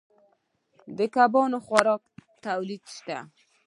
[0.97, 2.09] د کبانو د خوراکې
[2.45, 3.17] تولید شته